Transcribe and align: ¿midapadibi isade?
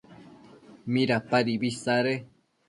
¿midapadibi 0.93 1.67
isade? 1.73 2.15